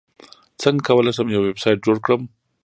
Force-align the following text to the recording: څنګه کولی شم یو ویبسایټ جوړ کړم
څنګه 0.61 0.81
کولی 0.87 1.11
شم 1.15 1.27
یو 1.31 1.41
ویبسایټ 1.45 1.77
جوړ 1.85 1.97
کړم 2.05 2.21